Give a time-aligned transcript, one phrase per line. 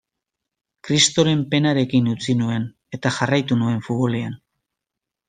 [0.87, 2.65] Kristoren penarekin utzi nuen,
[2.99, 4.35] eta jarraitu nuen futbolean.